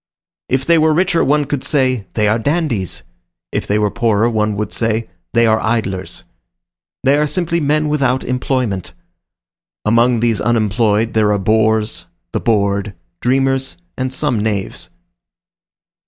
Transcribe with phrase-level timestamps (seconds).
[0.49, 3.03] If they were richer, one would say, "They are dandies;"
[3.51, 6.23] if they were poorer, one would say, "They are idlers."
[7.03, 8.93] They are simply men without employment.
[9.85, 14.89] Among these unemployed there are bores, the bored, dreamers, and some knaves.